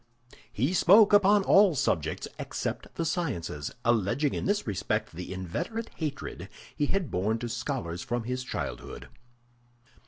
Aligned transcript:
He 0.51 0.73
spoke 0.73 1.13
upon 1.13 1.43
all 1.43 1.75
subjects 1.75 2.27
except 2.39 2.95
the 2.95 3.05
sciences, 3.05 3.69
alleging 3.85 4.33
in 4.33 4.45
this 4.45 4.65
respect 4.65 5.11
the 5.11 5.31
inveterate 5.31 5.91
hatred 5.97 6.49
he 6.75 6.87
had 6.87 7.11
borne 7.11 7.37
to 7.37 7.47
scholars 7.47 8.01
from 8.01 8.23
his 8.23 8.43
childhood. 8.43 9.09